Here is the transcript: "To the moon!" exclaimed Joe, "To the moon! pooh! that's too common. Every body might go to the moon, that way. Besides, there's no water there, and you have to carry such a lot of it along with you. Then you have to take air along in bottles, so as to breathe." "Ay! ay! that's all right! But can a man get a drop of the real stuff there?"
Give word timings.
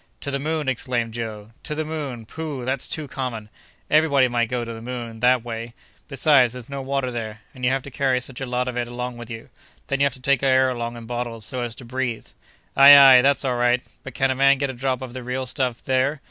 "To 0.21 0.31
the 0.31 0.39
moon!" 0.39 0.67
exclaimed 0.67 1.13
Joe, 1.13 1.51
"To 1.61 1.75
the 1.75 1.85
moon! 1.85 2.25
pooh! 2.25 2.65
that's 2.65 2.87
too 2.87 3.07
common. 3.07 3.49
Every 3.87 4.09
body 4.09 4.27
might 4.27 4.49
go 4.49 4.65
to 4.65 4.73
the 4.73 4.81
moon, 4.81 5.19
that 5.19 5.43
way. 5.45 5.75
Besides, 6.07 6.53
there's 6.53 6.67
no 6.67 6.81
water 6.81 7.11
there, 7.11 7.41
and 7.53 7.63
you 7.63 7.69
have 7.69 7.83
to 7.83 7.91
carry 7.91 8.19
such 8.19 8.41
a 8.41 8.47
lot 8.47 8.67
of 8.67 8.75
it 8.75 8.87
along 8.87 9.17
with 9.17 9.29
you. 9.29 9.49
Then 9.85 9.99
you 9.99 10.07
have 10.07 10.15
to 10.15 10.19
take 10.19 10.41
air 10.41 10.71
along 10.71 10.97
in 10.97 11.05
bottles, 11.05 11.45
so 11.45 11.61
as 11.61 11.75
to 11.75 11.85
breathe." 11.85 12.25
"Ay! 12.75 12.97
ay! 12.97 13.21
that's 13.21 13.45
all 13.45 13.57
right! 13.57 13.83
But 14.01 14.15
can 14.15 14.31
a 14.31 14.35
man 14.35 14.57
get 14.57 14.71
a 14.71 14.73
drop 14.73 15.03
of 15.03 15.13
the 15.13 15.21
real 15.21 15.45
stuff 15.45 15.83
there?" 15.83 16.19